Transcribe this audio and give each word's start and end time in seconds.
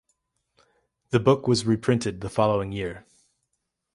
The 1.11 1.19
book 1.19 1.47
was 1.47 1.67
reprinted 1.67 2.21
the 2.21 2.29
following 2.31 2.71
year. 2.71 3.05